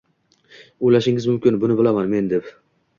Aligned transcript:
O‘ylashingiz 0.89 1.29
mumkin, 1.33 1.61
buni 1.67 1.79
bilaman 1.85 2.13
men 2.19 2.37
deb. 2.37 2.55